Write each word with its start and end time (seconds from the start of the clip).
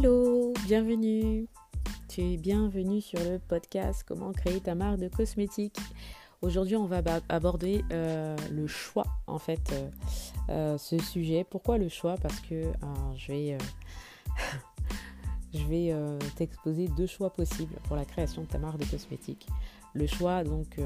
Hello, 0.00 0.52
bienvenue. 0.64 1.48
Tu 2.08 2.20
es 2.20 2.36
bienvenue 2.36 3.00
sur 3.00 3.18
le 3.18 3.40
podcast 3.40 4.04
Comment 4.06 4.30
créer 4.30 4.60
ta 4.60 4.76
marque 4.76 5.00
de 5.00 5.08
cosmétiques. 5.08 5.80
Aujourd'hui, 6.40 6.76
on 6.76 6.86
va 6.86 7.02
aborder 7.28 7.84
euh, 7.90 8.36
le 8.52 8.68
choix, 8.68 9.06
en 9.26 9.40
fait, 9.40 9.72
euh, 9.72 9.90
euh, 10.50 10.78
ce 10.78 10.98
sujet. 10.98 11.42
Pourquoi 11.42 11.78
le 11.78 11.88
choix? 11.88 12.14
Parce 12.14 12.38
que 12.38 12.70
je 13.16 13.32
vais, 13.32 13.58
je 15.52 15.64
vais 15.64 15.92
t'exposer 16.36 16.86
deux 16.96 17.08
choix 17.08 17.30
possibles 17.30 17.74
pour 17.88 17.96
la 17.96 18.04
création 18.04 18.42
de 18.42 18.46
ta 18.46 18.58
marque 18.58 18.78
de 18.78 18.84
cosmétiques. 18.84 19.48
Le 19.94 20.06
choix, 20.06 20.44
donc, 20.44 20.76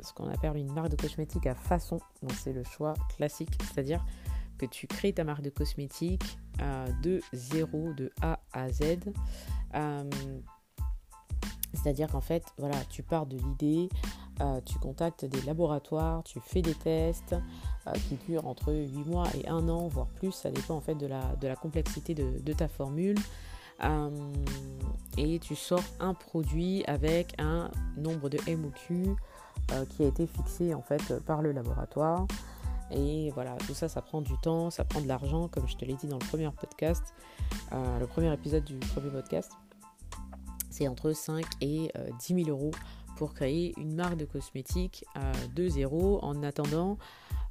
ce 0.00 0.12
qu'on 0.14 0.30
appelle 0.30 0.56
une 0.56 0.72
marque 0.72 0.88
de 0.88 0.96
cosmétiques 0.96 1.46
à 1.46 1.54
façon. 1.54 2.00
Donc, 2.22 2.32
c'est 2.32 2.54
le 2.54 2.64
choix 2.64 2.94
classique, 3.18 3.52
c'est-à-dire 3.60 4.02
que 4.58 4.66
tu 4.66 4.86
crées 4.86 5.12
ta 5.12 5.24
marque 5.24 5.42
de 5.42 5.50
cosmétiques 5.50 6.38
de 7.02 7.20
zéro, 7.32 7.92
de 7.94 8.12
A 8.22 8.40
à 8.52 8.70
Z. 8.70 8.98
Euh, 9.74 10.10
c'est-à-dire 11.72 12.08
qu'en 12.08 12.20
fait, 12.20 12.44
voilà, 12.58 12.76
tu 12.88 13.02
pars 13.02 13.26
de 13.26 13.36
l'idée, 13.36 13.88
euh, 14.40 14.60
tu 14.64 14.78
contactes 14.78 15.24
des 15.24 15.40
laboratoires, 15.42 16.22
tu 16.22 16.40
fais 16.40 16.62
des 16.62 16.74
tests 16.74 17.34
euh, 17.86 17.92
qui 18.08 18.16
durent 18.26 18.46
entre 18.46 18.72
8 18.72 19.04
mois 19.06 19.26
et 19.34 19.48
1 19.48 19.68
an, 19.68 19.88
voire 19.88 20.06
plus, 20.06 20.32
ça 20.32 20.50
dépend 20.50 20.76
en 20.76 20.80
fait 20.80 20.94
de 20.94 21.06
la, 21.06 21.20
de 21.40 21.48
la 21.48 21.56
complexité 21.56 22.14
de, 22.14 22.52
ta 22.52 22.68
formule. 22.68 23.18
et 25.18 25.38
tu 25.40 25.56
sors 25.56 25.82
un 25.98 26.14
produit 26.14 26.84
avec 26.86 27.34
un 27.38 27.70
nombre 27.96 28.28
de 28.28 28.38
MOQ 28.48 29.16
qui 29.90 30.04
a 30.04 30.06
été 30.06 30.26
fixé 30.26 30.74
en 30.74 30.82
fait 30.82 31.18
par 31.24 31.42
le 31.42 31.50
laboratoire. 31.50 32.26
Et 32.90 33.30
voilà, 33.30 33.56
tout 33.66 33.74
ça, 33.74 33.88
ça 33.88 34.02
prend 34.02 34.20
du 34.20 34.36
temps, 34.38 34.70
ça 34.70 34.84
prend 34.84 35.00
de 35.00 35.08
l'argent, 35.08 35.48
comme 35.48 35.66
je 35.66 35.76
te 35.76 35.84
l'ai 35.84 35.94
dit 35.94 36.06
dans 36.06 36.18
le 36.18 36.26
premier 36.26 36.48
podcast, 36.50 37.14
euh, 37.72 37.98
le 37.98 38.06
premier 38.06 38.32
épisode 38.32 38.64
du 38.64 38.76
premier 38.78 39.10
podcast. 39.10 39.52
C'est 40.70 40.88
entre 40.88 41.12
5 41.12 41.44
et 41.60 41.90
10 42.18 42.32
euh, 42.34 42.44
000 42.44 42.50
euros 42.50 42.72
pour 43.16 43.32
créer 43.32 43.74
une 43.78 43.94
marque 43.94 44.16
de 44.16 44.24
cosmétiques 44.24 45.04
de 45.54 45.68
zéro 45.68 46.18
en 46.22 46.42
attendant 46.42 46.98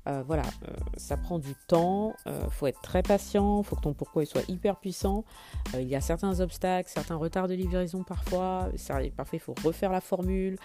euh, 0.06 0.22
voilà, 0.28 0.44
euh, 0.68 0.74
ça 0.98 1.16
prend 1.16 1.40
du 1.40 1.56
temps, 1.68 2.14
il 2.26 2.34
euh, 2.34 2.50
faut 2.50 2.68
être 2.68 2.82
très 2.82 3.02
patient, 3.02 3.62
il 3.62 3.64
faut 3.66 3.78
que 3.78 3.82
ton 3.82 3.94
pourquoi 3.94 4.26
soit 4.26 4.48
hyper 4.50 4.76
puissant. 4.76 5.24
il 5.76 5.88
y 5.88 5.96
a 5.96 6.02
certains 6.02 6.42
obstacles, 6.42 6.90
certains 6.90 7.16
retards 7.16 7.48
de 7.48 7.54
livraison 7.54 8.04
parfois, 8.04 8.70
parfois 9.16 9.38
il 9.38 9.40
faut 9.40 9.56
refaire 9.64 9.92
la 9.92 10.02
formule 10.02 10.58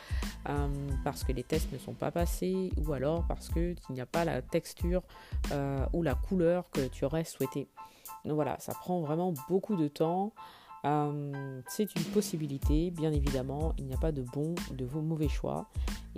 parce 1.05 1.23
que 1.25 1.33
les 1.33 1.45
tests 1.45 1.73
ne 1.73 1.79
sont 1.79 1.95
pas 1.95 2.11
passés 2.11 2.73
ou 2.77 2.93
alors 2.93 3.25
parce 3.29 3.49
qu'il 3.49 3.77
n'y 3.91 4.01
a 4.01 4.07
pas 4.07 4.25
la 4.25 4.43
texture 4.43 5.03
ou 5.93 6.03
la 6.03 6.15
couleur 6.15 6.69
que 6.71 6.87
tu 6.89 7.05
aurais 7.05 7.25
souhaité. 7.25 7.69
Donc 8.25 8.35
voilà, 8.35 8.57
ça 8.59 8.75
prend 8.75 9.01
vraiment 9.01 9.33
beaucoup 9.49 9.77
de 9.77 9.89
temps. 9.89 10.33
C'est 11.69 11.95
une 11.95 12.05
possibilité, 12.13 12.91
bien 12.91 13.13
évidemment. 13.13 13.73
Il 13.79 13.87
n'y 13.87 13.95
a 13.95 13.99
pas 13.99 14.13
de 14.13 14.23
bon, 14.23 14.55
de 14.73 14.85
vos 14.85 15.01
mauvais 15.01 15.29
choix. 15.29 15.69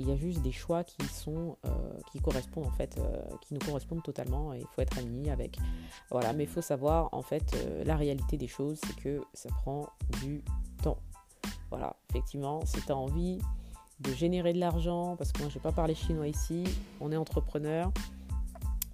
Il 0.01 0.09
y 0.09 0.13
a 0.13 0.17
juste 0.17 0.43
des 0.43 0.53
choix 0.53 0.83
qui 0.83 1.05
sont, 1.07 1.57
euh, 1.65 1.69
qui 2.11 2.21
correspondent 2.21 2.67
en 2.67 2.73
fait, 2.73 2.97
euh, 2.99 3.23
qui 3.43 3.55
nous 3.55 3.61
correspondent 3.61 4.03
totalement. 4.03 4.53
Et 4.53 4.59
il 4.59 4.67
faut 4.75 4.83
être 4.83 4.99
aligné 4.99 5.31
avec. 5.31 5.59
Voilà, 6.11 6.33
mais 6.33 6.45
il 6.45 6.49
faut 6.49 6.63
savoir 6.63 7.09
en 7.13 7.23
fait 7.23 7.57
la 7.85 7.97
réalité 7.97 8.37
des 8.37 8.49
choses, 8.49 8.81
c'est 8.87 8.97
que 8.97 9.21
ça 9.35 9.49
prend 9.51 9.89
du 10.23 10.43
temps. 10.83 10.99
Voilà, 11.71 11.95
effectivement, 12.11 12.65
si 12.65 12.81
tu 12.81 12.91
as 12.91 12.97
envie 12.97 13.39
de 14.01 14.13
générer 14.13 14.53
de 14.53 14.59
l'argent, 14.59 15.15
parce 15.17 15.31
que 15.31 15.41
moi 15.41 15.49
je 15.49 15.55
vais 15.55 15.61
pas 15.61 15.73
parler 15.73 15.95
chinois 15.95 16.27
ici, 16.27 16.65
on 17.01 17.13
est 17.13 17.17
entrepreneur 17.17 17.93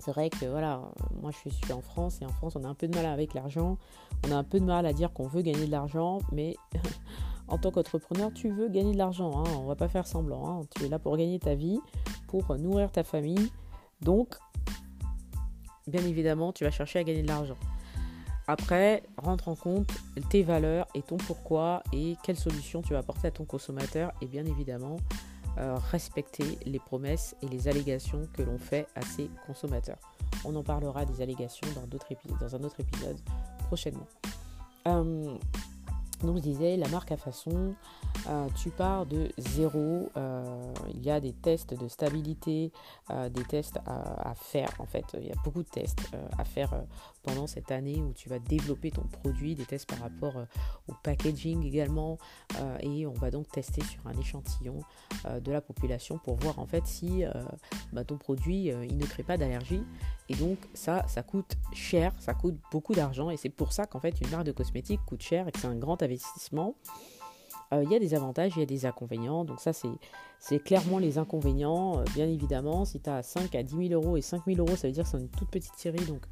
c'est 0.06 0.12
vrai 0.12 0.30
que 0.30 0.46
voilà, 0.46 0.82
moi 1.20 1.32
je 1.32 1.48
suis 1.48 1.72
en 1.72 1.80
France 1.80 2.18
et 2.22 2.24
en 2.24 2.32
France 2.32 2.54
on 2.54 2.62
a 2.62 2.68
un 2.68 2.74
peu 2.74 2.86
de 2.86 2.94
mal 2.94 3.06
avec 3.06 3.34
l'argent, 3.34 3.76
on 4.24 4.30
a 4.30 4.36
un 4.36 4.44
peu 4.44 4.60
de 4.60 4.64
mal 4.64 4.86
à 4.86 4.92
dire 4.92 5.12
qu'on 5.12 5.26
veut 5.26 5.42
gagner 5.42 5.66
de 5.66 5.70
l'argent, 5.72 6.20
mais 6.30 6.54
en 7.48 7.58
tant 7.58 7.70
qu'entrepreneur 7.70 8.32
tu 8.32 8.50
veux 8.50 8.68
gagner 8.68 8.92
de 8.92 8.98
l'argent, 8.98 9.44
hein, 9.44 9.50
on 9.58 9.66
va 9.66 9.76
pas 9.76 9.88
faire 9.88 10.06
semblant, 10.06 10.62
hein. 10.62 10.66
tu 10.74 10.84
es 10.84 10.88
là 10.88 10.98
pour 10.98 11.16
gagner 11.16 11.38
ta 11.38 11.54
vie, 11.54 11.78
pour 12.28 12.56
nourrir 12.56 12.90
ta 12.90 13.04
famille, 13.04 13.50
donc 14.00 14.36
bien 15.86 16.04
évidemment 16.04 16.52
tu 16.52 16.64
vas 16.64 16.70
chercher 16.70 16.98
à 16.98 17.04
gagner 17.04 17.22
de 17.22 17.28
l'argent. 17.28 17.56
Après, 18.48 19.02
rentre 19.16 19.48
en 19.48 19.56
compte 19.56 19.90
tes 20.30 20.44
valeurs 20.44 20.86
et 20.94 21.02
ton 21.02 21.16
pourquoi 21.16 21.82
et 21.92 22.16
quelles 22.22 22.36
solutions 22.36 22.80
tu 22.80 22.92
vas 22.92 23.00
apporter 23.00 23.26
à 23.26 23.30
ton 23.32 23.44
consommateur 23.44 24.12
et 24.20 24.26
bien 24.26 24.44
évidemment 24.44 24.98
euh, 25.58 25.76
respecter 25.90 26.58
les 26.64 26.78
promesses 26.78 27.34
et 27.42 27.48
les 27.48 27.66
allégations 27.66 28.22
que 28.34 28.42
l'on 28.42 28.58
fait 28.58 28.86
à 28.94 29.02
ses 29.02 29.28
consommateurs. 29.46 29.98
On 30.44 30.54
en 30.54 30.62
parlera 30.62 31.04
des 31.04 31.22
allégations 31.22 31.66
dans, 31.74 31.80
un 32.54 32.62
autre 32.62 32.80
épisode 32.80 33.18
prochainement. 33.66 34.06
Euh, 34.86 35.36
donc 36.22 36.36
je 36.36 36.42
disais, 36.42 36.76
la 36.76 36.88
marque 36.88 37.12
à 37.12 37.16
façon, 37.16 37.74
euh, 38.28 38.48
tu 38.56 38.70
pars 38.70 39.06
de 39.06 39.28
zéro. 39.38 40.10
Euh, 40.16 40.72
il 40.92 41.04
y 41.04 41.10
a 41.10 41.20
des 41.20 41.32
tests 41.32 41.74
de 41.74 41.88
stabilité, 41.88 42.72
euh, 43.10 43.28
des 43.28 43.44
tests 43.44 43.78
à, 43.86 44.34
faire. 44.34 44.70
En 44.78 44.86
fait, 44.86 45.04
il 45.14 45.26
y 45.26 45.30
a 45.30 45.36
beaucoup 45.44 45.62
de 45.62 45.68
tests 45.68 46.00
à 46.38 46.44
faire 46.44 46.70
pendant 47.22 47.46
cette 47.46 47.70
année 47.70 48.02
où 48.02 48.12
tu 48.12 48.28
vas 48.28 48.38
développer 48.38 48.90
ton 48.90 49.02
produit, 49.02 49.54
des 49.54 49.64
tests 49.64 49.88
par 49.88 49.98
rapport 50.00 50.34
au 50.88 50.92
packaging 51.02 51.64
également. 51.64 52.18
et 52.80 53.06
on 53.06 53.12
va 53.12 53.30
donc 53.30 53.48
tester 53.50 53.82
sur 53.82 54.06
un 54.06 54.18
échantillon 54.18 54.80
de 55.40 55.52
la 55.52 55.60
population 55.60 56.18
pour 56.18 56.36
voir 56.36 56.58
en 56.58 56.66
fait 56.66 56.86
si 56.86 57.24
bah, 57.92 58.04
ton 58.04 58.16
produit 58.16 58.66
il 58.66 58.96
ne 58.96 59.06
crée 59.06 59.22
pas 59.22 59.36
d'allergie. 59.36 59.82
Et 60.28 60.34
donc 60.34 60.58
ça, 60.74 61.06
ça 61.08 61.22
coûte 61.22 61.56
cher, 61.72 62.12
ça 62.18 62.34
coûte 62.34 62.56
beaucoup 62.70 62.94
d'argent. 62.94 63.30
Et 63.30 63.36
c'est 63.36 63.48
pour 63.48 63.72
ça 63.72 63.86
qu'en 63.86 64.00
fait 64.00 64.20
une 64.20 64.30
marque 64.30 64.44
de 64.44 64.52
cosmétiques 64.52 65.04
coûte 65.06 65.22
cher 65.22 65.48
et 65.48 65.52
que 65.52 65.58
c'est 65.58 65.68
un 65.68 65.76
grand 65.76 66.02
investissement. 66.02 66.74
Euh, 67.72 67.82
il 67.84 67.90
y 67.90 67.96
a 67.96 67.98
des 67.98 68.14
avantages, 68.14 68.52
il 68.56 68.60
y 68.60 68.62
a 68.62 68.66
des 68.66 68.86
inconvénients. 68.86 69.44
Donc 69.44 69.60
ça, 69.60 69.72
c'est 69.72 70.58
clairement 70.60 70.98
les 70.98 71.18
inconvénients. 71.18 71.98
Euh, 71.98 72.04
bien 72.14 72.26
évidemment, 72.26 72.84
si 72.84 73.00
tu 73.00 73.10
as 73.10 73.22
5 73.22 73.54
à 73.54 73.62
10 73.62 73.88
000 73.88 74.00
euros 74.00 74.16
et 74.16 74.22
5 74.22 74.42
000 74.46 74.58
euros, 74.58 74.76
ça 74.76 74.88
veut 74.88 74.92
dire 74.92 75.04
que 75.04 75.10
c'est 75.10 75.18
une 75.18 75.28
toute 75.28 75.50
petite 75.50 75.74
série. 75.76 76.04
Donc 76.06 76.22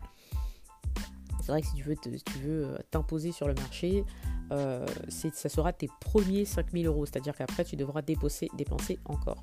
c'est 1.40 1.52
vrai 1.52 1.60
que 1.60 1.66
si 1.66 1.74
tu 1.74 2.38
veux, 2.38 2.66
euh, 2.66 2.78
t'imposer 2.90 3.32
sur 3.32 3.48
le 3.48 3.54
marché, 3.54 4.04
ça 4.50 5.48
sera 5.48 5.72
tes 5.72 5.88
premiers 6.00 6.44
5 6.44 6.70
000 6.72 6.84
euros. 6.84 7.06
C'est-à-dire 7.06 7.34
qu'après, 7.34 7.64
tu 7.64 7.76
devras 7.76 8.02
dépenser, 8.02 8.48
dépenser 8.56 8.98
encore. 9.04 9.42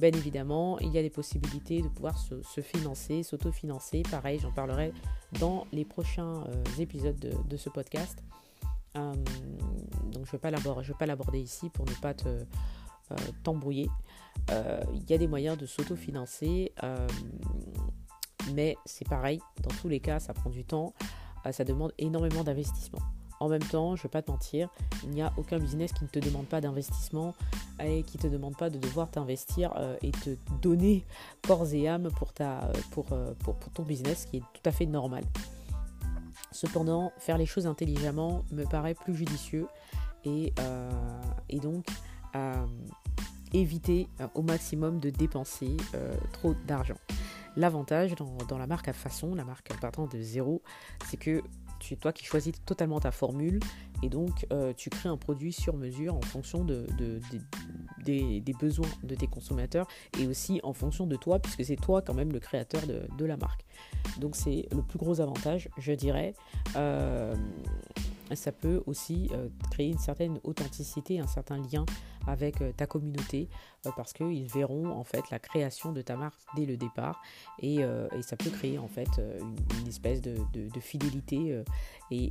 Bien 0.00 0.10
évidemment, 0.10 0.78
il 0.78 0.92
y 0.92 0.98
a 0.98 1.02
des 1.02 1.10
possibilités 1.10 1.82
de 1.82 1.88
pouvoir 1.88 2.16
se, 2.18 2.60
financer, 2.60 3.24
s'autofinancer. 3.24 4.02
Pareil, 4.08 4.38
j'en 4.40 4.52
parlerai 4.52 4.92
dans 5.40 5.66
les 5.72 5.84
prochains 5.84 6.44
épisodes 6.78 7.18
de, 7.18 7.56
ce 7.56 7.68
podcast. 7.68 8.22
Je 10.28 10.36
ne 10.36 10.82
vais 10.82 10.94
pas 10.98 11.06
l'aborder 11.06 11.40
ici 11.40 11.70
pour 11.70 11.86
ne 11.86 11.92
pas 11.92 12.14
te 12.14 12.28
euh, 12.28 13.16
t'embrouiller. 13.42 13.88
Euh, 14.50 14.82
il 14.94 15.08
y 15.10 15.14
a 15.14 15.18
des 15.18 15.26
moyens 15.26 15.56
de 15.56 15.66
s'autofinancer, 15.66 16.72
mais 18.54 18.76
c'est 18.84 19.08
pareil, 19.08 19.40
dans 19.62 19.74
tous 19.80 19.88
les 19.88 20.00
cas, 20.00 20.20
ça 20.20 20.32
prend 20.32 20.50
du 20.50 20.64
temps, 20.64 20.94
ça 21.50 21.64
demande 21.64 21.92
énormément 21.98 22.44
d'investissement. 22.44 23.00
En 23.40 23.48
même 23.48 23.62
temps, 23.62 23.94
je 23.94 24.00
ne 24.00 24.02
vais 24.04 24.08
pas 24.08 24.22
te 24.22 24.30
mentir, 24.30 24.68
il 25.04 25.10
n'y 25.10 25.22
a 25.22 25.32
aucun 25.36 25.58
business 25.58 25.92
qui 25.92 26.04
ne 26.04 26.08
te 26.08 26.18
demande 26.18 26.46
pas 26.46 26.60
d'investissement 26.60 27.34
et 27.80 28.02
qui 28.02 28.16
ne 28.16 28.22
te 28.22 28.26
demande 28.26 28.56
pas 28.56 28.68
de 28.68 28.78
devoir 28.78 29.10
t'investir 29.10 29.72
et 30.02 30.10
te 30.10 30.30
donner 30.60 31.04
corps 31.46 31.72
et 31.72 31.88
âme 31.88 32.10
pour, 32.18 32.32
ton 32.32 33.82
business, 33.82 34.22
ce 34.22 34.26
qui 34.26 34.38
est 34.38 34.42
tout 34.54 34.62
à 34.64 34.72
fait 34.72 34.86
normal. 34.86 35.24
Cependant, 36.50 37.12
faire 37.18 37.38
les 37.38 37.46
choses 37.46 37.66
intelligemment 37.66 38.42
me 38.52 38.64
paraît 38.64 38.94
plus 38.94 39.14
judicieux 39.14 39.66
et, 40.24 40.52
euh, 40.58 40.90
donc 41.60 41.86
euh, 42.34 42.66
éviter 43.52 44.08
euh, 44.20 44.26
au 44.34 44.42
maximum 44.42 45.00
de 45.00 45.10
dépenser 45.10 45.76
trop 46.32 46.54
d'argent. 46.66 46.98
L'avantage 47.56 48.14
dans, 48.14 48.58
la 48.58 48.66
marque 48.66 48.88
à 48.88 48.92
façon, 48.92 49.34
la 49.34 49.44
marque 49.44 49.72
partant 49.80 50.06
de 50.06 50.20
zéro, 50.20 50.62
c'est 51.06 51.16
que 51.16 51.42
tu 51.80 51.94
es 51.94 51.96
toi 51.96 52.12
qui 52.12 52.24
choisis 52.24 52.52
totalement 52.64 53.00
ta 53.00 53.10
formule 53.10 53.58
et 54.02 54.08
donc 54.08 54.46
tu 54.76 54.90
crées 54.90 55.08
un 55.08 55.16
produit 55.16 55.52
sur 55.52 55.76
mesure 55.76 56.14
en 56.14 56.20
fonction 56.20 56.64
de, 56.64 56.86
des, 58.04 58.54
besoins 58.60 58.88
de 59.02 59.14
tes 59.16 59.26
consommateurs 59.26 59.88
et 60.20 60.28
aussi 60.28 60.60
en 60.62 60.72
fonction 60.72 61.06
de 61.06 61.16
toi 61.16 61.40
puisque 61.40 61.64
c'est 61.64 61.76
toi 61.76 62.00
quand 62.00 62.14
même 62.14 62.32
le 62.32 62.38
créateur 62.38 62.82
de 62.86 63.24
la 63.24 63.36
marque. 63.36 63.64
Donc 64.20 64.36
c'est 64.36 64.68
le 64.70 64.82
plus 64.82 64.98
gros 64.98 65.20
avantage, 65.20 65.68
je 65.78 65.92
dirais. 65.92 66.34
Ça 68.34 68.52
peut 68.52 68.82
aussi 68.86 69.28
euh, 69.32 69.48
créer 69.70 69.88
une 69.88 69.98
certaine 69.98 70.40
authenticité, 70.44 71.20
un 71.20 71.26
certain 71.26 71.58
lien 71.58 71.84
avec 72.26 72.60
euh, 72.60 72.72
ta 72.72 72.86
communauté 72.86 73.48
parce 73.96 74.12
qu'ils 74.12 74.46
verront 74.46 74.90
en 74.90 75.04
fait 75.04 75.30
la 75.30 75.38
création 75.38 75.92
de 75.92 76.02
ta 76.02 76.16
marque 76.16 76.40
dès 76.56 76.66
le 76.66 76.76
départ 76.76 77.22
et, 77.60 77.78
ça 78.22 78.36
peut 78.36 78.50
créer 78.50 78.76
en 78.76 78.88
fait 78.88 79.08
une, 79.78 79.88
espèce 79.88 80.20
de, 80.20 80.36
fidélité 80.80 81.62
et, 82.10 82.28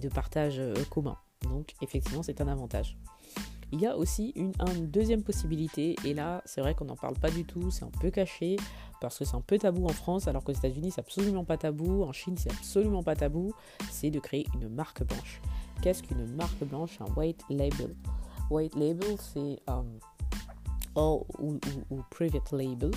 de 0.00 0.08
partage 0.08 0.60
commun. 0.90 1.16
Donc 1.42 1.74
effectivement 1.80 2.22
c'est 2.22 2.40
un 2.40 2.46
avantage. 2.46 2.96
Il 3.72 3.80
y 3.80 3.86
a 3.86 3.96
aussi 3.96 4.32
une, 4.36 4.52
deuxième 4.86 5.22
possibilité, 5.22 5.96
et 6.04 6.12
là 6.12 6.42
c'est 6.44 6.60
vrai 6.60 6.74
qu'on 6.74 6.84
n'en 6.84 6.96
parle 6.96 7.18
pas 7.18 7.30
du 7.30 7.44
tout, 7.44 7.70
c'est 7.70 7.84
un 7.84 7.90
peu 8.00 8.10
caché, 8.10 8.56
parce 9.00 9.18
que 9.18 9.24
c'est 9.24 9.34
un 9.34 9.40
peu 9.40 9.58
tabou 9.58 9.86
en 9.86 9.92
France, 9.92 10.28
alors 10.28 10.44
qu'aux 10.44 10.52
États-Unis 10.52 10.90
c'est 10.90 11.00
absolument 11.00 11.44
pas 11.44 11.56
tabou, 11.56 12.02
en 12.02 12.12
Chine 12.12 12.36
c'est 12.36 12.52
absolument 12.52 13.02
pas 13.02 13.16
tabou, 13.16 13.52
c'est 13.90 14.10
de 14.10 14.20
créer 14.20 14.46
une 14.54 14.68
marque 14.68 15.02
blanche. 15.04 15.40
qu'est-ce 15.80 16.02
qu'une 16.02 16.26
marque 16.36 16.62
blanche, 16.64 17.00
un 17.00 17.10
white 17.18 17.42
label 17.48 17.96
White 18.50 18.76
label, 18.76 19.16
c'est 19.18 19.62
ou, 20.94 21.58
ou, 21.90 22.02
private 22.10 22.52
label. 22.52 22.90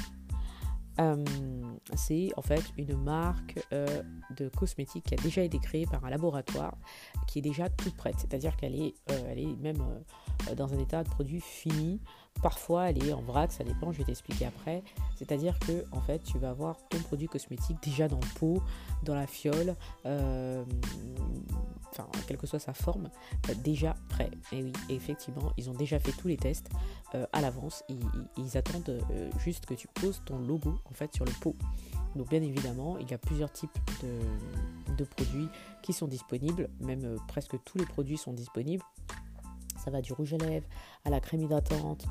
C'est 1.95 2.29
en 2.37 2.41
fait 2.41 2.63
une 2.77 2.95
marque 2.97 3.59
de 3.71 4.49
cosmétiques 4.49 5.05
qui 5.05 5.13
a 5.13 5.17
déjà 5.17 5.41
été 5.41 5.59
créée 5.59 5.85
par 5.85 6.03
un 6.05 6.09
laboratoire 6.09 6.77
qui 7.27 7.39
est 7.39 7.41
déjà 7.41 7.69
toute 7.69 7.95
prête. 7.95 8.15
C'est-à-dire 8.17 8.55
qu'elle 8.55 8.75
est, 8.75 8.95
elle 9.07 9.39
est 9.39 9.55
même 9.61 9.83
dans 10.55 10.73
un 10.73 10.79
état 10.79 11.03
de 11.03 11.09
produit 11.09 11.41
fini 11.41 11.99
Parfois, 12.41 12.89
elle 12.89 13.03
est 13.03 13.13
en 13.13 13.21
vrac, 13.21 13.51
ça 13.51 13.63
dépend, 13.63 13.91
je 13.91 13.97
vais 13.99 14.03
t'expliquer 14.03 14.45
après. 14.45 14.83
C'est-à-dire 15.15 15.57
que, 15.59 15.85
en 15.91 16.01
fait, 16.01 16.19
tu 16.19 16.37
vas 16.37 16.49
avoir 16.49 16.77
ton 16.89 16.99
produit 16.99 17.27
cosmétique 17.27 17.77
déjà 17.81 18.07
dans 18.07 18.19
le 18.19 18.39
pot, 18.39 18.61
dans 19.03 19.15
la 19.15 19.25
fiole, 19.25 19.75
euh, 20.05 20.63
quelle 22.27 22.37
que 22.37 22.45
soit 22.45 22.59
sa 22.59 22.73
forme, 22.73 23.09
euh, 23.49 23.53
déjà 23.63 23.95
prêt. 24.09 24.29
Et 24.51 24.65
effectivement, 24.89 25.53
ils 25.57 25.69
ont 25.69 25.73
déjà 25.73 25.97
fait 25.97 26.11
tous 26.11 26.27
les 26.27 26.37
tests 26.37 26.69
euh, 27.15 27.25
à 27.31 27.41
l'avance. 27.41 27.83
Ils, 28.37 28.57
attendent 28.57 29.01
juste 29.39 29.65
que 29.65 29.73
tu 29.73 29.87
poses 29.87 30.21
ton 30.25 30.37
logo, 30.37 30.79
en 30.85 30.93
fait, 30.93 31.13
sur 31.13 31.25
le 31.25 31.31
pot. 31.41 31.55
Donc, 32.15 32.29
bien 32.29 32.41
évidemment, 32.41 32.97
il 32.99 33.09
y 33.09 33.13
a 33.13 33.17
plusieurs 33.17 33.51
types 33.51 33.77
de 34.97 35.03
produits 35.03 35.49
qui 35.81 35.93
sont 35.93 36.07
disponibles. 36.07 36.69
Même 36.79 37.17
presque 37.27 37.55
tous 37.65 37.77
les 37.77 37.85
produits 37.85 38.17
sont 38.17 38.33
disponibles 38.33 38.83
ça 39.85 39.91
va 39.91 40.01
du 40.01 40.13
rouge 40.13 40.33
à 40.33 40.37
lèvres 40.37 40.67
à 41.05 41.11
la 41.11 41.19
crème 41.19 41.43
hydratante, 41.43 42.05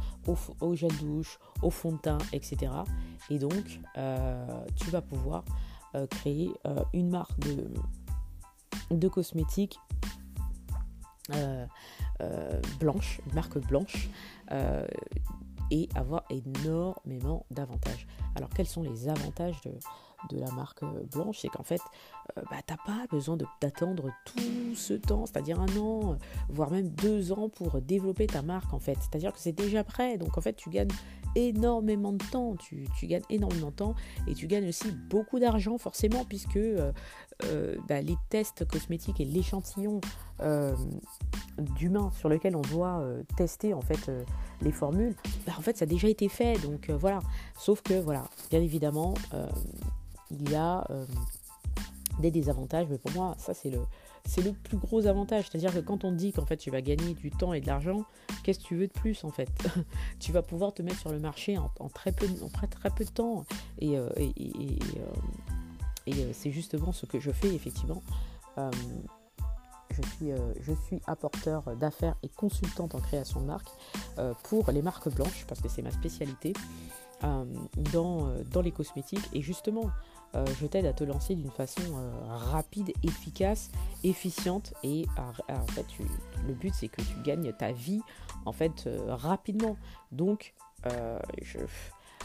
au, 0.61 0.75
gel 0.77 0.93
douche, 0.99 1.41
au 1.63 1.71
fond 1.71 1.93
de 1.93 1.99
teint, 1.99 2.19
etc. 2.33 2.73
Et 3.29 3.39
donc, 3.39 3.81
euh, 3.99 4.65
tu 4.77 4.91
vas 4.91 5.03
pouvoir 5.03 5.45
euh, 5.97 6.07
créer 6.07 6.53
euh, 6.67 6.83
une 6.93 7.11
marque 7.11 7.37
de, 7.41 7.75
de 8.91 9.09
cosmétiques 9.09 9.79
blanche, 12.79 13.21
une 13.27 13.35
marque 13.35 13.59
blanche, 13.59 14.09
et 15.71 15.89
avoir 15.95 16.25
énormément 16.31 17.47
d'avantages. 17.51 18.07
Alors, 18.37 18.51
quels 18.51 18.67
sont 18.67 18.83
les 18.83 19.09
avantages 19.09 19.61
de, 19.63 19.73
de 20.31 20.39
la 20.39 20.51
marque 20.53 20.83
euh, 20.83 21.05
blanche, 21.13 21.39
c'est 21.41 21.49
qu'en 21.49 21.63
fait, 21.63 21.81
euh, 22.37 22.43
bah, 22.51 22.57
tu 22.67 22.73
n'as 22.73 22.79
pas 22.79 23.07
besoin 23.11 23.37
d'attendre 23.61 24.11
tout 24.25 24.75
ce 24.75 24.95
temps, 24.95 25.27
c'est-à-dire 25.27 25.61
un 25.61 25.77
an, 25.77 26.17
voire 26.49 26.71
même 26.71 26.89
deux 26.89 27.33
ans 27.33 27.49
pour 27.49 27.81
développer 27.81 28.27
ta 28.27 28.43
marque, 28.43 28.73
en 28.73 28.79
fait. 28.79 28.97
C'est-à-dire 29.01 29.33
que 29.33 29.39
c'est 29.39 29.53
déjà 29.53 29.85
prêt, 29.85 30.19
donc 30.19 30.39
en 30.39 30.41
fait, 30.41 30.55
tu 30.55 30.71
gagnes 30.71 30.93
énormément 31.37 32.13
de 32.13 32.25
temps, 32.31 32.55
tu, 32.57 32.87
gagnes 33.03 33.25
énormément 33.29 33.71
de 33.71 33.75
temps 33.75 33.95
et 34.27 34.35
tu 34.35 34.47
gagnes 34.47 34.69
aussi 34.69 34.91
beaucoup 34.93 35.39
d'argent, 35.39 35.79
forcément, 35.79 36.25
puisque 36.25 36.57
euh, 36.57 36.93
bah, 37.89 38.01
les 38.01 38.17
tests 38.31 38.65
cosmétiques 38.67 39.21
et 39.21 39.25
l'échantillon 39.25 40.01
d'humains 41.59 42.11
sur 42.19 42.29
lequel 42.29 42.57
on 42.57 42.63
doit 42.63 43.05
tester, 43.37 43.75
en 43.75 43.81
fait, 43.81 44.11
les 44.63 44.73
formules, 44.73 45.15
bah, 45.47 45.53
en 45.59 45.61
fait, 45.61 45.77
ça 45.77 45.85
a 45.85 45.87
déjà 45.87 46.09
été 46.09 46.29
fait, 46.29 46.61
donc 46.63 46.91
voilà. 46.91 47.21
Sauf 47.59 47.83
que, 47.83 47.95
voilà, 48.01 48.25
bien 48.51 48.61
évidemment, 48.61 49.15
il 50.31 50.51
y 50.51 50.55
a 50.55 50.85
euh, 50.91 51.05
des 52.19 52.31
désavantages, 52.31 52.87
mais 52.91 52.99
pour 52.99 53.13
moi, 53.13 53.35
ça 53.39 53.55
c'est 53.55 53.71
le, 53.71 53.81
c'est 54.25 54.43
le 54.43 54.53
plus 54.53 54.77
gros 54.77 55.07
avantage. 55.07 55.49
C'est-à-dire 55.51 55.73
que 55.73 55.81
quand 55.81 56.05
on 56.05 56.13
dit 56.13 56.33
qu'en 56.33 56.47
fait 56.47 56.57
tu 56.57 56.71
vas 56.71 56.81
gagner 56.81 57.15
du 57.15 57.31
temps 57.31 57.53
et 57.53 57.61
de 57.61 57.67
l'argent, 57.67 58.05
qu'est-ce 58.43 58.61
que 58.61 58.65
tu 58.65 58.77
veux 58.77 58.87
de 58.87 58.93
plus 58.93 59.25
en 59.25 59.31
fait? 59.31 59.51
Tu 60.21 60.33
vas 60.33 60.43
pouvoir 60.43 60.73
te 60.73 60.83
mettre 60.83 60.99
sur 60.99 61.13
le 61.13 61.19
marché 61.19 61.59
en, 61.59 61.69
très, 61.89 62.13
peu, 62.13 62.27
en 62.43 62.49
très, 62.49 62.67
très 62.67 62.91
peu 62.91 63.05
de 63.05 63.11
temps. 63.11 63.45
Et, 63.79 63.99
euh, 63.99 64.09
euh, 66.09 66.31
c'est 66.33 66.51
justement 66.51 66.93
ce 66.93 67.07
que 67.07 67.21
je 67.21 67.31
fais 67.31 67.55
effectivement. 67.55 68.03
je, 68.57 70.03
suis, 70.17 70.31
je 70.61 70.73
suis 70.87 71.01
apporteur 71.07 71.77
d'affaires 71.77 72.17
et 72.23 72.29
consultante 72.29 72.95
en 72.95 73.01
création 73.01 73.41
de 73.41 73.47
marque 73.47 73.69
pour 74.45 74.71
les 74.71 74.83
marques 74.83 75.09
blanches 75.15 75.45
parce 75.47 75.61
que 75.61 75.69
c'est 75.69 75.83
ma 75.83 75.91
spécialité 75.91 76.55
dans, 77.93 78.29
dans 78.51 78.61
les 78.61 78.73
cosmétiques. 78.73 79.29
Et 79.33 79.43
justement, 79.43 79.91
euh, 80.35 80.45
je 80.61 80.67
t'aide 80.67 80.87
à 80.87 80.93
te 80.93 81.05
lancer 81.05 81.35
d'une 81.35 81.51
façon 81.51 81.83
euh, 81.95 82.11
rapide, 82.27 82.93
efficace, 83.03 83.71
efficiente 84.03 84.75
et 84.83 85.07
en 85.17 85.67
fait 85.69 85.87
le 86.47 86.55
but 86.55 86.75
c'est 86.75 86.89
que 86.89 87.03
tu 87.03 87.15
gagnes 87.23 87.53
ta 87.53 87.71
vie 87.71 88.01
en 88.45 88.53
fait 88.53 88.87
euh, 88.87 89.15
rapidement. 89.15 89.77
Donc 90.13 90.55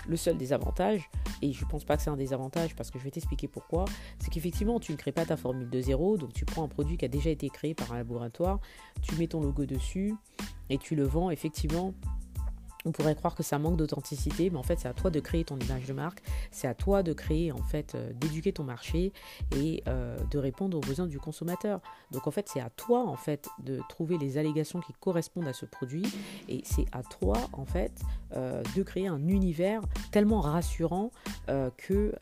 le 0.07 0.17
seul 0.17 0.37
désavantage, 0.37 1.09
et 1.41 1.53
je 1.53 1.63
pense 1.65 1.85
pas 1.85 1.95
que 1.95 2.03
c'est 2.03 2.09
un 2.09 2.17
désavantage 2.17 2.75
parce 2.75 2.91
que 2.91 2.99
je 2.99 3.03
vais 3.05 3.11
t'expliquer 3.11 3.47
pourquoi, 3.47 3.85
c'est 4.17 4.29
qu'effectivement 4.29 4.79
tu 4.79 4.91
ne 4.91 4.97
crées 4.97 5.13
pas 5.13 5.25
ta 5.25 5.37
formule 5.37 5.69
de 5.69 5.81
zéro, 5.81 6.17
donc 6.17 6.33
tu 6.33 6.43
prends 6.45 6.63
un 6.63 6.67
produit 6.67 6.97
qui 6.97 7.05
a 7.05 7.07
déjà 7.07 7.29
été 7.29 7.49
créé 7.49 7.73
par 7.73 7.93
un 7.93 7.97
laboratoire, 7.97 8.59
tu 9.01 9.15
mets 9.15 9.27
ton 9.27 9.41
logo 9.41 9.65
dessus 9.65 10.13
et 10.69 10.77
tu 10.77 10.95
le 10.95 11.03
vends 11.03 11.29
effectivement 11.29 11.93
on 12.85 12.91
pourrait 12.91 13.15
croire 13.15 13.35
que 13.35 13.43
ça 13.43 13.59
manque 13.59 13.77
d'authenticité, 13.77 14.49
mais 14.49 14.57
en 14.57 14.63
fait 14.63 14.79
c'est 14.79 14.87
à 14.87 14.93
toi 14.93 15.09
de 15.09 15.19
créer 15.19 15.43
ton 15.43 15.57
image 15.57 15.85
de 15.85 15.93
marque, 15.93 16.21
c'est 16.51 16.67
à 16.67 16.73
toi 16.73 17.03
de 17.03 17.13
créer 17.13 17.51
en 17.51 17.61
fait, 17.63 17.95
euh, 17.95 18.11
d'éduquer 18.13 18.53
ton 18.53 18.63
marché 18.63 19.11
et 19.55 19.83
euh, 19.87 20.17
de 20.31 20.37
répondre 20.37 20.77
aux 20.77 20.81
besoins 20.81 21.07
du 21.07 21.19
consommateur. 21.19 21.81
Donc 22.11 22.27
en 22.27 22.31
fait 22.31 22.49
c'est 22.51 22.61
à 22.61 22.69
toi 22.69 23.05
en 23.05 23.15
fait 23.15 23.49
de 23.59 23.81
trouver 23.89 24.17
les 24.17 24.37
allégations 24.37 24.79
qui 24.79 24.93
correspondent 24.93 25.47
à 25.47 25.53
ce 25.53 25.65
produit 25.65 26.05
et 26.47 26.61
c'est 26.63 26.85
à 26.91 27.03
toi 27.03 27.37
en 27.53 27.65
fait 27.65 28.01
euh, 28.35 28.63
de 28.75 28.83
créer 28.83 29.07
un 29.07 29.27
univers 29.27 29.81
tellement 30.11 30.41
rassurant 30.41 31.11
que 31.77 32.13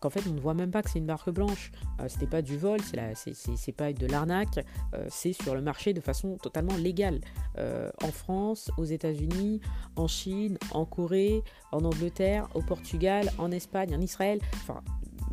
qu'en 0.00 0.10
fait 0.10 0.22
on 0.28 0.32
ne 0.32 0.40
voit 0.40 0.54
même 0.54 0.70
pas 0.70 0.82
que 0.82 0.90
c'est 0.90 0.98
une 0.98 1.06
marque 1.06 1.30
blanche. 1.30 1.70
Euh, 2.00 2.06
c'était 2.08 2.26
pas 2.26 2.42
du 2.42 2.56
vol, 2.56 2.80
c'est 2.82 3.72
pas 3.72 3.92
de 3.92 4.06
l'arnaque, 4.06 4.64
euh, 4.94 5.06
c'est 5.08 5.32
sur 5.32 5.54
le 5.54 5.62
marché 5.62 5.92
de 5.92 6.00
façon 6.00 6.36
totalement 6.38 6.76
légale. 6.76 7.20
Euh, 7.58 7.90
en 8.02 8.10
France, 8.10 8.70
aux 8.78 8.84
États-Unis, 8.84 9.60
en 9.96 10.08
Chine, 10.08 10.58
en 10.72 10.84
Corée, 10.84 11.42
en 11.72 11.84
Angleterre, 11.84 12.48
au 12.54 12.62
Portugal, 12.62 13.30
en 13.38 13.50
Espagne, 13.52 13.94
en 13.94 14.00
Israël. 14.00 14.40
Enfin, 14.54 14.82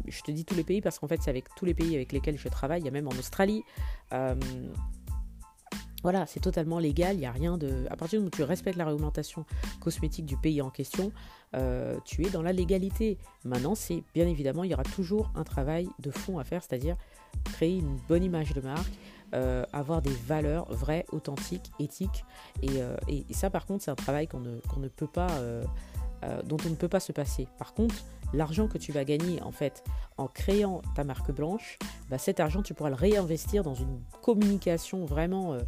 je 0.07 0.21
te 0.21 0.31
dis 0.31 0.45
tous 0.45 0.55
les 0.55 0.63
pays 0.63 0.81
parce 0.81 0.99
qu'en 0.99 1.07
fait 1.07 1.21
c'est 1.21 1.29
avec 1.29 1.45
tous 1.55 1.65
les 1.65 1.73
pays 1.73 1.95
avec 1.95 2.11
lesquels 2.11 2.37
je 2.37 2.49
travaille. 2.49 2.81
Il 2.81 2.85
y 2.85 2.89
a 2.89 2.91
même 2.91 3.07
en 3.07 3.17
Australie. 3.17 3.63
Voilà, 6.03 6.25
c'est 6.27 6.39
totalement 6.39 6.79
légal, 6.79 7.15
il 7.15 7.19
n'y 7.19 7.25
a 7.25 7.31
rien 7.31 7.57
de... 7.57 7.85
À 7.89 7.95
partir 7.97 8.19
du 8.19 8.23
moment 8.23 8.27
où 8.33 8.37
tu 8.37 8.43
respectes 8.43 8.77
la 8.77 8.85
réglementation 8.85 9.45
cosmétique 9.79 10.25
du 10.25 10.37
pays 10.37 10.61
en 10.61 10.69
question, 10.69 11.11
euh, 11.55 11.97
tu 12.05 12.25
es 12.25 12.29
dans 12.29 12.43
la 12.43 12.53
légalité. 12.53 13.17
Maintenant, 13.45 13.73
c'est 13.73 14.03
bien 14.13 14.27
évidemment, 14.27 14.63
il 14.63 14.71
y 14.71 14.73
aura 14.73 14.83
toujours 14.83 15.31
un 15.35 15.43
travail 15.43 15.89
de 15.99 16.11
fond 16.11 16.37
à 16.37 16.43
faire, 16.43 16.61
c'est-à-dire 16.63 16.95
créer 17.45 17.79
une 17.79 17.97
bonne 18.07 18.23
image 18.23 18.53
de 18.53 18.61
marque, 18.61 18.93
euh, 19.33 19.65
avoir 19.73 20.01
des 20.01 20.13
valeurs 20.27 20.71
vraies, 20.71 21.05
authentiques, 21.11 21.71
éthiques. 21.79 22.25
Et, 22.61 22.81
euh, 22.81 22.95
ça, 23.31 23.49
par 23.49 23.65
contre, 23.65 23.83
c'est 23.83 23.91
un 23.91 23.95
travail 23.95 24.27
qu'on 24.27 24.39
ne, 24.39 24.87
peut 24.87 25.07
pas... 25.07 25.29
dont 26.45 26.57
on 26.65 26.69
ne 26.69 26.75
peut 26.75 26.87
pas 26.87 26.99
se 26.99 27.11
passer. 27.11 27.47
Par 27.57 27.73
contre, 27.73 27.95
l'argent 28.33 28.67
que 28.67 28.77
tu 28.77 28.91
vas 28.91 29.03
gagner 29.03 29.41
en 29.41 29.51
fait 29.51 29.83
en 30.17 30.27
créant 30.27 30.81
ta 30.95 31.03
marque 31.03 31.31
blanche, 31.31 31.77
bah, 32.09 32.17
cet 32.17 32.39
argent 32.39 32.61
tu 32.61 32.73
pourras 32.73 32.89
le 32.89 32.95
réinvestir 32.95 33.63
dans 33.63 33.75
une 33.75 34.01
communication 34.21 35.05
vraiment 35.05 35.53
euh, 35.53 35.59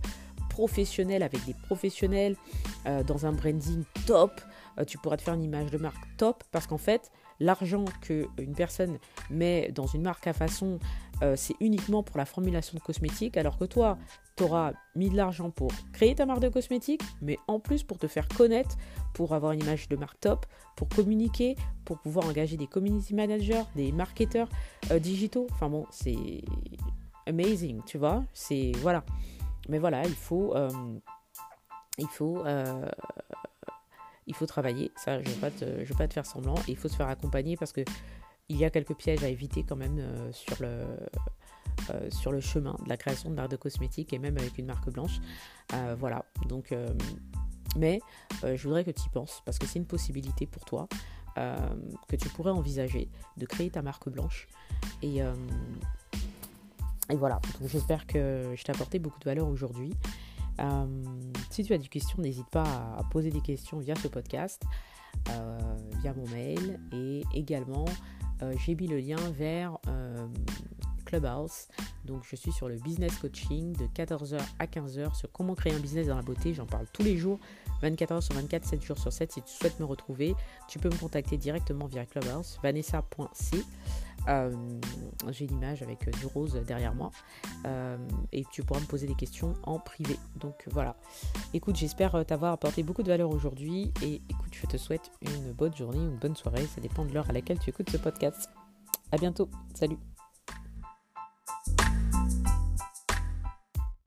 professionnelle 0.49 1.23
avec 1.23 1.45
des 1.45 1.53
professionnels, 1.53 2.35
euh, 2.85 3.03
dans 3.03 3.25
un 3.25 3.31
branding 3.31 3.83
top. 4.05 4.41
Euh, 4.77 4.83
tu 4.83 4.97
pourras 4.97 5.17
te 5.17 5.21
faire 5.21 5.33
une 5.33 5.43
image 5.43 5.71
de 5.71 5.77
marque 5.77 6.03
top 6.17 6.43
parce 6.51 6.67
qu'en 6.67 6.77
fait 6.77 7.11
l'argent 7.39 7.85
qu'une 8.01 8.53
personne 8.55 8.99
met 9.29 9.71
dans 9.73 9.87
une 9.87 10.01
marque 10.01 10.27
à 10.27 10.33
façon, 10.33 10.79
euh, 11.21 11.35
c'est 11.37 11.55
uniquement 11.59 12.03
pour 12.03 12.17
la 12.17 12.25
formulation 12.25 12.77
de 12.77 12.83
cosmétiques, 12.83 13.37
alors 13.37 13.57
que 13.57 13.65
toi, 13.65 13.97
tu 14.39 14.45
auras 14.45 14.71
mis 14.95 15.09
de 15.09 15.17
l'argent 15.17 15.49
pour 15.49 15.69
créer 15.91 16.15
ta 16.15 16.25
marque 16.25 16.39
de 16.39 16.47
cosmétiques, 16.47 17.01
mais 17.21 17.37
en 17.49 17.59
plus 17.59 17.83
pour 17.83 17.97
te 17.97 18.07
faire 18.07 18.25
connaître, 18.29 18.77
pour 19.13 19.33
avoir 19.33 19.51
une 19.51 19.59
image 19.59 19.89
de 19.89 19.97
marque 19.97 20.17
top, 20.21 20.45
pour 20.77 20.87
communiquer, 20.87 21.57
pour 21.83 21.99
pouvoir 21.99 22.25
engager 22.25 22.55
des 22.55 22.65
community 22.65 23.13
managers, 23.13 23.63
des 23.75 23.91
marketeurs 23.91 24.47
euh, 24.91 24.99
digitaux. 24.99 25.45
Enfin 25.51 25.67
bon, 25.67 25.85
c'est 25.91 26.41
amazing, 27.27 27.81
tu 27.85 27.97
vois. 27.97 28.23
C'est 28.31 28.71
voilà. 28.77 29.03
Mais 29.67 29.77
voilà, 29.77 30.03
il 30.05 30.15
faut, 30.15 30.55
euh, 30.55 30.69
il 31.97 32.07
faut 32.07 32.41
il 34.25 34.35
faut 34.35 34.45
travailler. 34.45 34.89
Ça, 34.95 35.21
je 35.21 35.27
ne 35.27 35.33
vais, 35.33 35.83
vais, 35.83 35.95
pas 35.95 36.07
te 36.07 36.13
faire 36.13 36.25
semblant. 36.25 36.55
il 36.69 36.77
faut 36.77 36.87
se 36.87 36.95
faire 36.95 37.09
accompagner 37.09 37.57
parce 37.57 37.73
que 37.73 37.81
il 38.47 38.57
y 38.57 38.63
a 38.63 38.69
quelques 38.69 38.95
pièges 38.95 39.23
à 39.23 39.27
éviter 39.27 39.63
quand 39.67 39.75
même 39.75 39.99
euh, 39.99 40.31
sur, 40.31 40.55
le, 40.61 40.85
euh, 41.89 42.09
sur 42.09 42.31
le 42.31 42.39
chemin 42.39 42.75
de 42.83 42.89
la 42.89 42.97
création 42.97 43.29
de 43.29 43.35
marque 43.35 43.51
de 43.51 43.55
cosmétiques 43.55 44.13
et 44.13 44.19
même 44.19 44.37
avec 44.37 44.57
une 44.57 44.65
marque 44.65 44.89
blanche. 44.89 45.19
Euh, 45.73 45.95
voilà. 45.97 46.25
Donc, 46.47 46.73
mais 47.77 47.99
je 48.43 48.61
voudrais 48.63 48.83
que 48.83 48.91
tu 48.91 49.03
y 49.05 49.09
penses 49.09 49.41
parce 49.45 49.59
que 49.59 49.67
c'est 49.67 49.79
une 49.79 49.85
possibilité 49.85 50.47
pour 50.47 50.65
toi 50.65 50.87
que 51.35 52.15
tu 52.17 52.27
pourrais 52.29 52.51
envisager 52.51 53.09
de 53.37 53.45
créer 53.45 53.69
ta 53.69 53.81
marque 53.81 54.09
blanche. 54.09 54.47
Et, 55.01 55.21
voilà. 57.11 57.39
J'espère 57.65 58.07
que 58.07 58.53
je 58.55 58.63
t'ai 58.63 58.71
apporté 58.71 58.99
beaucoup 58.99 59.19
de 59.19 59.25
valeur 59.25 59.47
aujourd'hui. 59.47 59.93
Euh, 60.59 60.85
si 61.49 61.63
tu 61.63 61.73
as 61.73 61.77
des 61.77 61.87
questions, 61.87 62.21
n'hésite 62.21 62.49
pas 62.49 62.95
à 62.97 63.03
poser 63.09 63.29
des 63.29 63.41
questions 63.41 63.79
via 63.79 63.95
ce 63.95 64.07
podcast, 64.07 64.63
euh, 65.29 65.57
via 66.01 66.13
mon 66.13 66.27
mail. 66.27 66.79
Et 66.91 67.23
également, 67.33 67.85
euh, 68.41 68.53
j'ai 68.65 68.75
mis 68.75 68.87
le 68.87 68.99
lien 68.99 69.17
vers 69.33 69.77
Clubhouse. 71.09 71.67
Donc 72.05 72.23
je 72.29 72.35
suis 72.35 72.51
sur 72.51 72.69
le 72.69 72.75
business 72.75 73.15
coaching 73.17 73.73
de 73.73 73.85
14h 73.85 74.39
à 74.59 74.65
15h 74.67 75.15
sur 75.15 75.31
comment 75.31 75.55
créer 75.55 75.73
un 75.73 75.79
business 75.79 76.07
dans 76.07 76.15
la 76.15 76.21
beauté. 76.21 76.53
J'en 76.53 76.67
parle 76.67 76.85
tous 76.93 77.03
les 77.03 77.17
jours, 77.17 77.39
24 77.81 78.13
h 78.13 78.21
sur 78.21 78.35
24, 78.35 78.65
7 78.65 78.83
jours 78.83 78.97
sur 78.97 79.11
7. 79.11 79.31
Si 79.31 79.41
tu 79.41 79.51
souhaites 79.51 79.79
me 79.79 79.85
retrouver, 79.85 80.35
tu 80.67 80.77
peux 80.77 80.89
me 80.89 80.97
contacter 80.97 81.37
directement 81.37 81.87
via 81.87 82.05
Clubhouse, 82.05 82.59
vanessa.c. 82.61 83.65
Euh, 84.27 84.53
j'ai 85.29 85.45
une 85.45 85.55
image 85.55 85.81
avec 85.81 86.07
euh, 86.07 86.11
du 86.11 86.25
rose 86.25 86.53
derrière 86.67 86.93
moi 86.93 87.09
euh, 87.65 87.97
et 88.33 88.43
tu 88.51 88.63
pourras 88.63 88.81
me 88.81 88.85
poser 88.85 89.07
des 89.07 89.15
questions 89.15 89.53
en 89.63 89.79
privé. 89.79 90.17
Donc 90.35 90.65
voilà. 90.69 90.95
Écoute, 91.53 91.77
j'espère 91.77 92.23
t'avoir 92.25 92.53
apporté 92.53 92.83
beaucoup 92.83 93.01
de 93.01 93.07
valeur 93.07 93.31
aujourd'hui 93.31 93.91
et 94.03 94.21
écoute, 94.29 94.51
je 94.51 94.67
te 94.67 94.77
souhaite 94.77 95.09
une 95.21 95.53
bonne 95.53 95.75
journée, 95.75 95.97
une 95.97 96.17
bonne 96.17 96.35
soirée. 96.35 96.67
Ça 96.67 96.81
dépend 96.81 97.05
de 97.05 97.13
l'heure 97.13 97.29
à 97.29 97.33
laquelle 97.33 97.57
tu 97.59 97.69
écoutes 97.69 97.89
ce 97.89 97.97
podcast. 97.97 98.49
À 99.11 99.17
bientôt. 99.17 99.49
Salut. 99.73 99.97